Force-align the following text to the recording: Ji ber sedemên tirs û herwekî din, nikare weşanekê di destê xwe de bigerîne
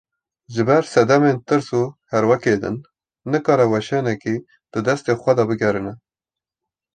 Ji 0.53 0.63
ber 0.67 0.83
sedemên 0.95 1.37
tirs 1.47 1.67
û 1.79 1.83
herwekî 2.11 2.55
din, 2.61 2.77
nikare 3.31 3.65
weşanekê 3.73 4.35
di 4.71 4.79
destê 4.87 5.13
xwe 5.21 5.33
de 5.37 5.43
bigerîne 5.49 5.93